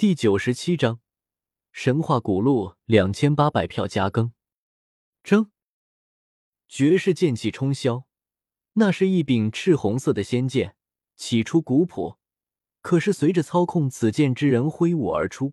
[0.00, 1.00] 第九十七章
[1.72, 4.32] 神话古录两千八百票加更。
[5.22, 5.50] 争，
[6.66, 8.04] 绝世剑气冲霄，
[8.72, 10.74] 那是一柄赤红色的仙剑，
[11.16, 12.18] 起初古朴，
[12.80, 15.52] 可是随着操控此剑之人挥舞而出，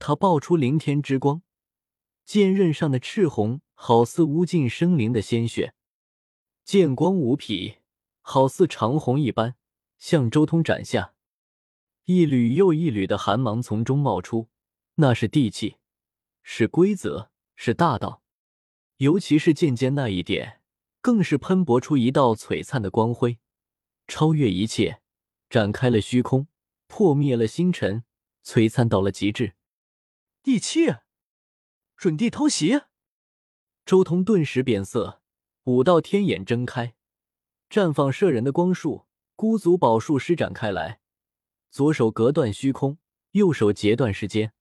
[0.00, 1.42] 他爆出凌天之光，
[2.24, 5.74] 剑刃上的赤红好似无尽生灵的鲜血，
[6.64, 7.76] 剑光无匹，
[8.20, 9.54] 好似长虹一般
[9.96, 11.13] 向周通斩下。
[12.06, 14.50] 一缕又一缕的寒芒从中冒出，
[14.96, 15.78] 那是地气，
[16.42, 18.22] 是规则，是大道。
[18.98, 20.60] 尤其是剑尖那一点，
[21.00, 23.38] 更是喷薄出一道璀璨的光辉，
[24.06, 25.00] 超越一切，
[25.48, 26.46] 展开了虚空，
[26.88, 28.04] 破灭了星辰，
[28.44, 29.54] 璀璨到了极致。
[30.42, 30.96] 地气，
[31.96, 32.82] 准地偷袭！
[33.86, 35.22] 周通顿时变色，
[35.64, 36.94] 五道天眼睁开，
[37.70, 41.00] 绽放摄人的光束，孤足宝术施展开来。
[41.74, 42.98] 左手隔断虚空，
[43.32, 44.52] 右手截断时间，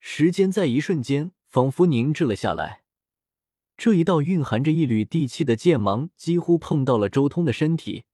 [0.00, 2.84] 时间在一瞬间仿佛凝滞了下来。
[3.76, 8.04] 这一道蕴含着一缕地气的剑芒几乎碰到了周通的身体，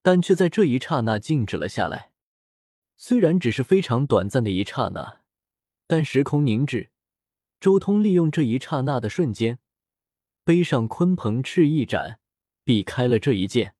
[0.00, 2.12] 但却在这一刹那静止了下来。
[2.96, 5.20] 虽然只是非常短暂的一刹那，
[5.86, 6.92] 但时空凝滞，
[7.60, 9.58] 周通利用这一刹那的瞬间，
[10.44, 12.20] 背上鲲鹏翅一展，
[12.64, 13.74] 避开了这一剑。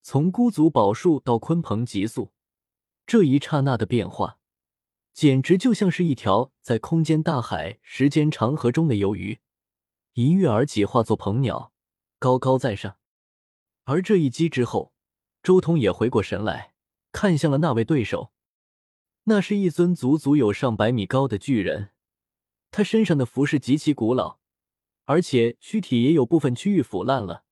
[0.00, 2.32] 从孤足宝术到鲲鹏极速。
[3.08, 4.36] 这一刹那的变化，
[5.14, 9.38] 简直就像是一条在空间大海、时间长河中的游鱼，
[10.12, 11.72] 一跃而起，化作鹏鸟，
[12.18, 12.98] 高高在上。
[13.84, 14.92] 而这一击之后，
[15.42, 16.74] 周通也回过神来，
[17.10, 18.30] 看向了那位对手。
[19.24, 21.92] 那是一尊足足有上百米高的巨人，
[22.70, 24.38] 他身上的服饰极其古老，
[25.06, 27.44] 而且躯体也有部分区域腐烂了，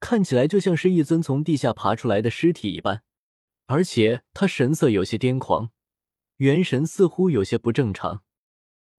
[0.00, 3.04] 看起来就像是一尊从地下爬出来的尸体一般。
[3.70, 5.70] 而且他神色有些癫狂，
[6.38, 8.24] 元神似乎有些不正常。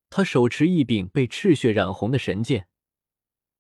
[0.10, 2.70] 他手持一柄被赤血染红的神剑，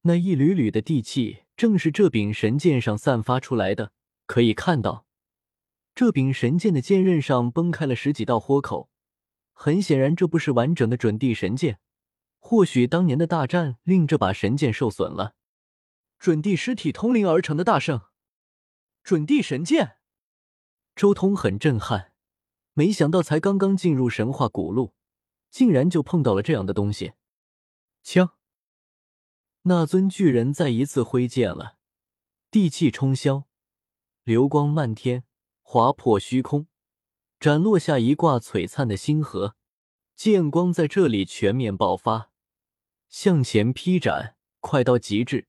[0.03, 3.91] 那一缕缕的地气正是这柄神剑上散发出来的。
[4.25, 5.05] 可以看到，
[5.93, 8.89] 这柄神剑的剑刃上崩开了十几道豁口。
[9.51, 11.81] 很显然，这不是完整的准地神剑。
[12.39, 15.35] 或许当年的大战令这把神剑受损了。
[16.17, 17.99] 准地尸体通灵而成的大圣，
[19.03, 19.97] 准地神剑。
[20.95, 22.13] 周通很震撼，
[22.73, 24.93] 没想到才刚刚进入神话古路，
[25.49, 27.13] 竟然就碰到了这样的东西。
[28.03, 28.35] 枪，
[29.63, 31.77] 那尊巨人再一次挥剑了，
[32.49, 33.45] 地气冲霄，
[34.23, 35.23] 流光漫天，
[35.61, 36.67] 划破虚空，
[37.39, 39.55] 斩落下一挂璀璨的星河，
[40.15, 42.31] 剑光在这里全面爆发，
[43.07, 45.47] 向前劈斩，快到极致，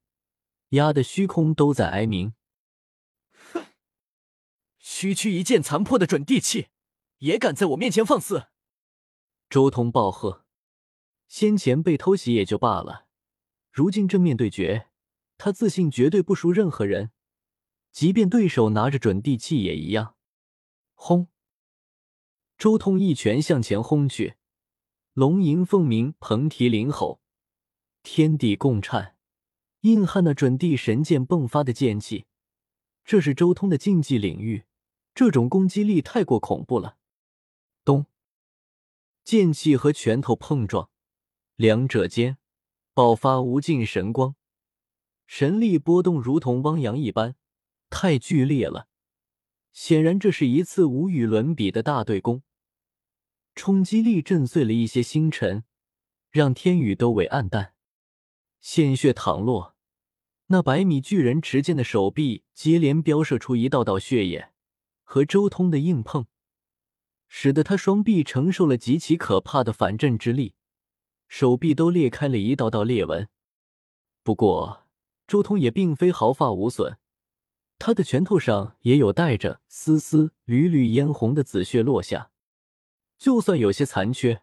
[0.70, 2.34] 压得虚空都在哀鸣。
[5.02, 6.68] 区区一剑残破的准地气，
[7.18, 8.46] 也敢在我面前放肆！
[9.50, 10.44] 周通暴喝。
[11.26, 13.08] 先前被偷袭也就罢了，
[13.72, 14.86] 如今正面对决，
[15.38, 17.10] 他自信绝对不输任何人，
[17.90, 20.14] 即便对手拿着准地气也一样。
[20.94, 21.26] 轰！
[22.56, 24.34] 周通一拳向前轰去，
[25.14, 27.20] 龙吟凤鸣，鹏啼麟吼，
[28.04, 29.16] 天地共颤，
[29.80, 32.26] 硬汉那准地神剑迸发的剑气，
[33.04, 34.62] 这是周通的禁忌领域。
[35.14, 36.96] 这种攻击力太过恐怖了！
[37.84, 38.06] 咚，
[39.24, 40.88] 剑气和拳头碰撞，
[41.56, 42.38] 两者间
[42.94, 44.36] 爆发无尽神光，
[45.26, 47.36] 神力波动如同汪洋一般，
[47.90, 48.88] 太剧烈了。
[49.72, 52.42] 显然，这是一次无与伦比的大对攻，
[53.54, 55.64] 冲击力震碎了一些星辰，
[56.30, 57.74] 让天宇都为暗淡。
[58.60, 59.76] 鲜血淌落，
[60.46, 64.51] 那百米巨人持剑的手臂接连飙射出一道道血液。
[65.12, 66.24] 和周通的硬碰，
[67.28, 70.54] 使得他双臂承受了极其可怕的反震之力，
[71.28, 73.28] 手臂都裂开了一道道裂纹。
[74.22, 74.86] 不过，
[75.26, 76.96] 周通也并非毫发无损，
[77.78, 82.30] 他的拳头上也有带着丝丝缕缕嫣红的紫血落下。
[83.18, 84.42] 就算有些残缺，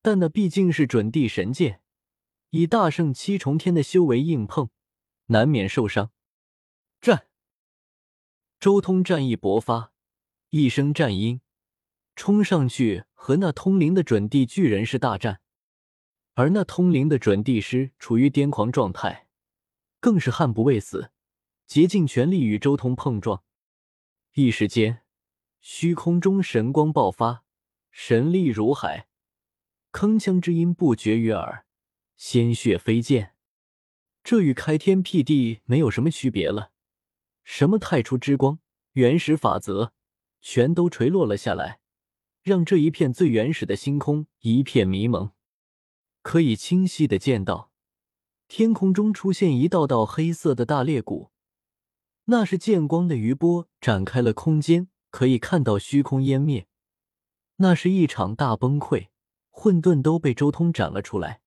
[0.00, 1.82] 但那毕竟是准地神剑，
[2.50, 4.70] 以大圣七重天的修为硬碰，
[5.26, 6.12] 难免受伤。
[8.60, 9.92] 周通战意勃发，
[10.50, 11.40] 一声战音，
[12.16, 15.40] 冲上去和那通灵的准地巨人是大战。
[16.34, 19.28] 而那通灵的准地师处于癫狂状态，
[20.00, 21.12] 更是悍不畏死，
[21.68, 23.44] 竭尽全力与周通碰撞。
[24.34, 25.02] 一时间，
[25.60, 27.44] 虚空中神光爆发，
[27.92, 29.06] 神力如海，
[29.92, 31.64] 铿锵之音不绝于耳，
[32.16, 33.36] 鲜血飞溅。
[34.24, 36.72] 这与开天辟地没有什么区别了。
[37.50, 38.58] 什么太初之光、
[38.92, 39.92] 原始法则，
[40.42, 41.80] 全都垂落了下来，
[42.42, 45.32] 让这一片最原始的星空一片迷蒙。
[46.20, 47.72] 可以清晰的见到，
[48.48, 51.30] 天空中出现一道道黑色的大裂谷，
[52.26, 56.66] 那是剑光的余波展开了空间，可以看到虚空湮灭。
[57.56, 59.08] 那是一场大崩溃，
[59.48, 61.40] 混沌都被周通斩了出来。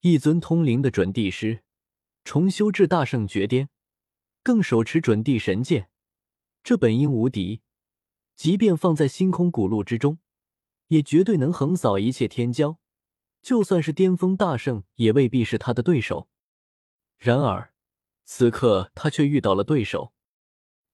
[0.00, 1.62] 一尊通灵的准帝师，
[2.24, 3.68] 重修至大圣绝巅，
[4.42, 5.88] 更手持准地神剑，
[6.62, 7.62] 这本应无敌。
[8.34, 10.18] 即便放在星空古路之中，
[10.88, 12.78] 也绝对能横扫一切天骄。
[13.40, 16.28] 就算是巅峰大圣，也未必是他的对手。
[17.18, 17.72] 然而，
[18.24, 20.12] 此刻他却遇到了对手。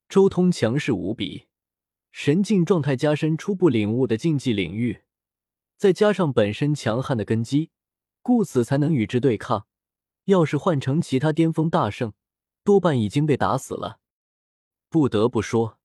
[0.08, 1.46] 周通强势无比，
[2.10, 5.02] 神境状态加深初步领悟的竞技领域，
[5.76, 7.70] 再加上本身强悍的根基。
[8.20, 9.66] 故此才能与之对抗。
[10.24, 12.12] 要是换成其他巅峰大圣，
[12.68, 13.98] 多半已经被打死了。
[14.90, 15.78] 不得不说，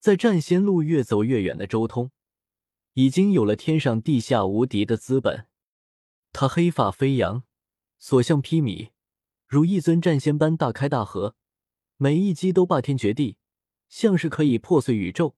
[0.00, 2.10] 在战仙路越走越远的周通，
[2.92, 5.46] 已经有了天上地下无敌的资本。
[6.30, 7.44] 他黑发飞扬，
[7.98, 8.90] 所向披靡，
[9.46, 11.36] 如一尊战仙般大开大合，
[11.96, 13.38] 每一击都霸天绝地，
[13.88, 15.36] 像是可以破碎宇宙、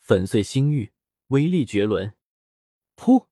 [0.00, 0.92] 粉碎星域，
[1.28, 2.12] 威力绝伦。
[2.96, 3.26] 噗！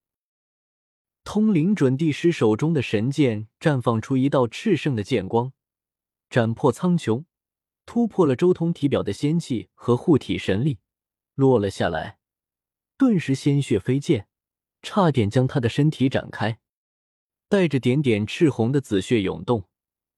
[1.24, 5.52] 通灵准帝师手中的神剑绽放出一道炽盛的剑光，
[6.32, 7.26] 斩破苍穹，
[7.84, 10.78] 突破了周通体表的仙气和护体神力，
[11.34, 12.16] 落了下来。
[12.96, 14.26] 顿时鲜血飞溅，
[14.80, 16.58] 差点将他的身体展开，
[17.50, 19.68] 带着点点赤红的紫血涌动，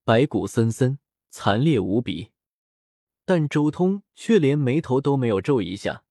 [0.04, 1.00] 白骨森森，
[1.30, 2.30] 惨烈无比。
[3.24, 6.04] 但周通却连眉头都没有皱一下，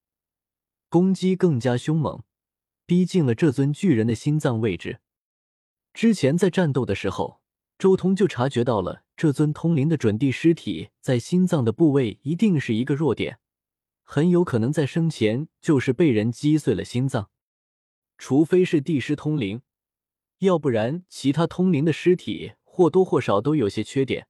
[0.90, 2.22] 攻击更加凶猛。
[2.84, 5.00] 逼近了这尊巨人的心脏位置。
[5.94, 7.40] 之前在战斗的时候，
[7.78, 13.38] 周通就察觉到了这尊通灵的准帝尸体在心脏的部位一定是一个弱点，
[14.02, 17.30] 很有可能在生前就是被人击碎了心脏。
[18.18, 19.62] 除非是帝师通灵，
[20.38, 24.28] 要不然其他通灵的尸体或多或少都有些缺点。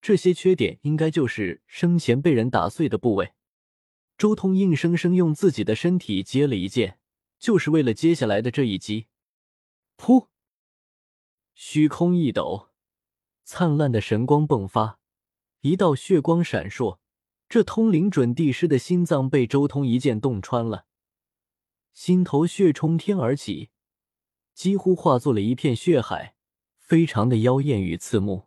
[0.00, 3.32] 这些缺点应该就是生前被人打碎的部位。
[4.16, 6.98] 周通硬生生用自己的身体接了一剑。
[7.38, 9.06] 就是为了接下来的这一击，
[9.96, 10.26] 噗！
[11.54, 12.68] 虚空一抖，
[13.52, 15.00] 灿烂的神光迸发，
[15.62, 17.00] 一道血光闪烁。
[17.48, 20.86] 这通灵准帝师的心脏被周通一剑洞穿了，
[21.92, 23.70] 心头血冲天而起，
[24.54, 26.36] 几乎化作了一片血海，
[26.78, 28.46] 非常的妖艳与刺目。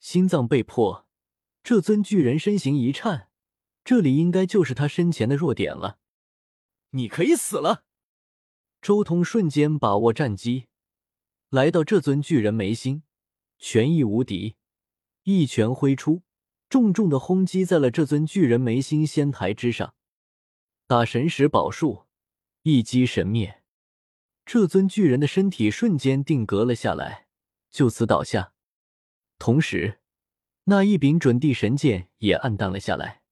[0.00, 1.06] 心脏被破，
[1.62, 3.28] 这尊巨人身形一颤，
[3.84, 5.98] 这里应该就是他身前的弱点了。
[6.92, 7.84] 你可以死了。
[8.80, 10.68] 周通瞬间把握战机，
[11.50, 13.02] 来到这尊巨人眉心，
[13.58, 14.56] 权意无敌，
[15.22, 16.22] 一拳挥出，
[16.68, 19.94] 重重的轰击在了这尊巨人眉心仙台之上。
[20.86, 22.04] 打神石宝术，
[22.62, 23.62] 一击神灭，
[24.44, 27.26] 这尊巨人的身体瞬间定格了下来，
[27.70, 28.52] 就此倒下。
[29.38, 30.00] 同时，
[30.64, 33.22] 那一柄准地神剑也暗淡了下来。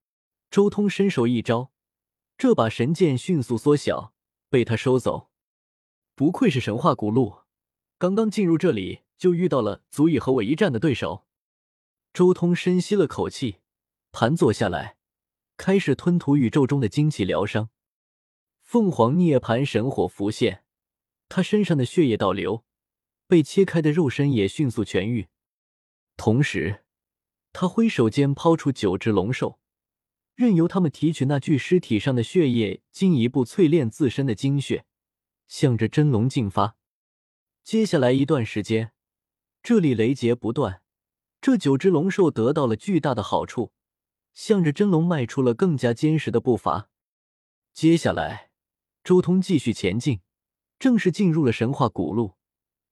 [0.50, 1.72] 周通伸手一招，
[2.36, 4.14] 这把神剑迅速缩小，
[4.48, 5.30] 被他收走。
[6.14, 7.40] 不愧是神话古路，
[7.98, 11.24] 刚刚进入这里就遇到了足以和我一战的对手。
[12.12, 13.60] 周通深吸了口气，
[14.12, 14.98] 盘坐下来，
[15.56, 17.70] 开始吞吐宇宙中的精气疗伤。
[18.60, 20.64] 凤凰涅槃神火浮现，
[21.30, 22.66] 他身上的血液倒流，
[23.26, 25.28] 被切开的肉身也迅速痊愈。
[26.18, 26.84] 同时，
[27.54, 29.58] 他挥手间抛出九只龙兽，
[30.34, 34.84] 任由他们提取那具尸体上的血液，进一步淬炼自身的精血。
[35.48, 36.76] 向着真龙进发。
[37.62, 38.92] 接下来一段时间，
[39.64, 40.82] 这里雷劫不断，
[41.40, 43.72] 这九只龙兽得到了巨大的好处，
[44.34, 46.90] 向着真龙迈出了更加坚实的步伐。
[47.72, 48.50] 接下来，
[49.02, 50.20] 周通继续前进，
[50.78, 52.34] 正式进入了神话古路，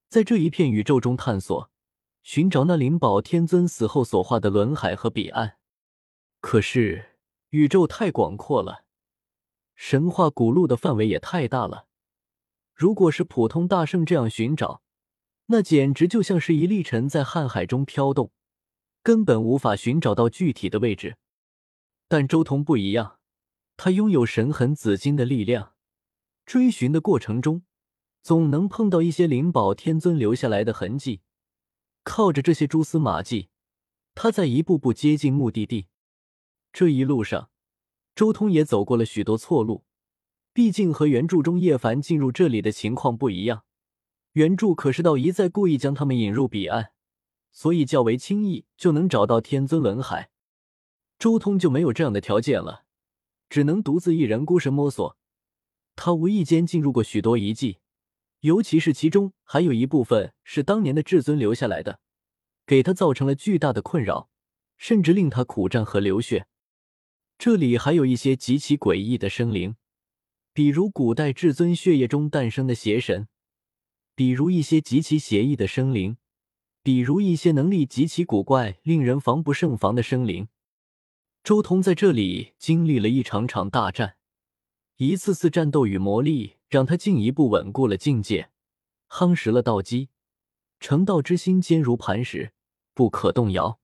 [0.09, 1.71] 在这一片宇宙中探索，
[2.23, 5.59] 寻找那灵宝天尊死后所化的轮海和彼岸。
[6.41, 7.19] 可是
[7.51, 8.87] 宇宙太广阔了，
[9.75, 11.87] 神话古路的范围也太大了。
[12.75, 14.81] 如果是普通大圣这样寻找，
[15.47, 18.33] 那简直就像是一粒尘在瀚海中飘动，
[19.03, 21.17] 根本无法寻找到具体的位置。
[22.09, 23.19] 但周通不一样，
[23.77, 25.75] 他拥有神痕紫金的力量，
[26.47, 27.63] 追寻的过程中，
[28.23, 31.21] 总能碰到一些灵宝天尊留下来的痕迹。
[32.05, 33.49] 靠着这些蛛丝马迹，
[34.15, 35.87] 他在一步步接近目的地。
[36.73, 37.51] 这一路上，
[38.15, 39.85] 周通也走过了许多错路。
[40.53, 43.65] 毕竟和原著中叶凡进入这里的情况不一样，
[44.33, 46.93] 原著可是道一再故意将他们引入彼岸，
[47.51, 50.31] 所以较为轻易就能找到天尊轮海。
[51.19, 52.85] 周通就没有这样的条件了，
[53.51, 55.17] 只能独自一人孤身摸索。
[55.95, 57.79] 他无意间进入过许多遗迹，
[58.41, 62.01] 尤其是其中还有一部分是当年的至尊留下来的，
[62.67, 64.31] 给他造成了巨大的困扰，
[64.79, 66.47] 甚至令他苦战和流血。
[67.37, 69.77] 这里还有一些极其诡异的生灵，
[70.55, 73.29] 比如古代至尊血液中诞生的邪神，
[74.15, 76.17] 比如一些极其邪异的生灵，
[76.83, 80.49] 比如一些能力极其古怪、令人防不胜防的生灵。
[81.43, 84.17] 周通在这里经历了一场场大战，
[84.97, 88.51] 一次次战斗与磨砺，让他进一步稳固了境界，
[89.09, 90.11] 夯实了道基，
[90.79, 92.53] 成道之心坚如磐石，
[92.95, 93.81] 不可动摇。